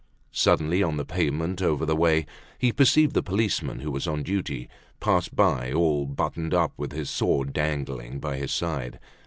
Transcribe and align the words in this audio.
Suddenly, 0.31 0.81
on 0.81 0.97
the 0.97 1.05
pavement 1.05 1.61
over 1.61 1.85
the 1.85 1.95
way, 1.95 2.25
he 2.57 2.71
perceived 2.71 3.13
the 3.13 3.21
policeman, 3.21 3.81
who 3.81 3.91
was 3.91 4.07
on 4.07 4.23
duty, 4.23 4.67
pass 4.99 5.27
by 5.29 5.71
all 5.71 6.07
buttoned 6.07 6.55
up 6.55 6.73
with 6.75 6.91
his 6.91 7.07
sword 7.11 7.53
dangling 7.53 8.19
by 8.19 8.37
his 8.37 8.51
side. 8.51 8.99